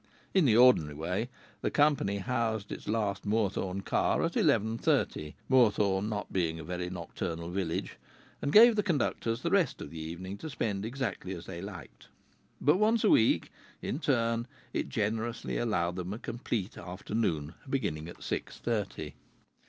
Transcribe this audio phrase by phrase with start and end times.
[0.33, 1.29] In the ordinary way
[1.61, 6.89] the company housed its last Moorthorne car at eleven thirty (Moorthorne not being a very
[6.89, 7.97] nocturnal village),
[8.41, 12.07] and gave the conductors the rest of the evening to spend exactly as they liked;
[12.59, 13.51] but once a week,
[13.83, 19.13] in turn, it generously allowed them a complete afternoon beginning at six thirty.